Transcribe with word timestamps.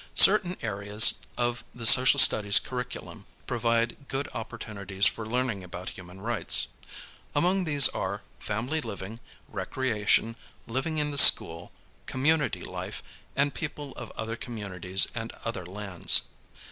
Certain 0.17 0.57
areas 0.63 1.19
of 1.37 1.63
the 1.75 1.85
social 1.85 2.19
studies 2.19 2.57
curriculum 2.57 3.27
provide 3.45 4.07
good 4.07 4.27
op|)ortunities 4.33 5.07
for 5.07 5.27
learning 5.27 5.63
about 5.63 5.89
human 5.89 6.19
rights. 6.19 6.69
Among 7.35 7.65
these 7.65 7.87
are: 7.89 8.23
family 8.39 8.81
living, 8.81 9.19
recrea 9.53 10.07
tion, 10.07 10.37
living 10.65 10.97
in 10.97 11.11
the 11.11 11.19
school, 11.19 11.71
community 12.07 12.61
life, 12.63 13.03
and 13.35 13.53
people 13.53 13.91
of 13.91 14.09
other 14.17 14.35
communities 14.35 15.07
and 15.13 15.31
other 15.45 15.67
lands. 15.67 16.23